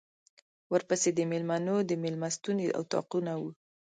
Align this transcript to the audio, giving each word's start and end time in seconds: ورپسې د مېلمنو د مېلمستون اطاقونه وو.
ورپسې 0.71 1.09
د 1.13 1.19
مېلمنو 1.31 1.75
د 1.89 1.91
مېلمستون 2.03 2.57
اطاقونه 2.81 3.31
وو. 3.41 3.49